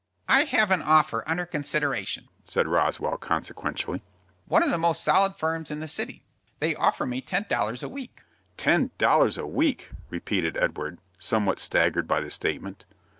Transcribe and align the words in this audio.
"I 0.27 0.45
have 0.45 0.71
an 0.71 0.81
offer 0.81 1.23
under 1.27 1.45
consideration," 1.45 2.27
said 2.43 2.65
Roswell, 2.67 3.17
consequentially; 3.19 4.01
"one 4.47 4.63
of 4.63 4.71
the 4.71 4.79
most 4.79 5.03
solid 5.03 5.35
firms 5.35 5.69
in 5.69 5.79
the 5.79 5.87
city. 5.87 6.23
They 6.59 6.73
offer 6.73 7.05
me 7.05 7.21
ten 7.21 7.45
dollars 7.47 7.83
a 7.83 7.87
week." 7.87 8.23
"Ten 8.57 8.89
dollars 8.97 9.37
a 9.37 9.45
week!" 9.45 9.91
repeated 10.09 10.57
Edward, 10.57 10.97
somewhat 11.19 11.59
staggered 11.59 12.07
by 12.07 12.19
the 12.19 12.31
statement. 12.31 12.83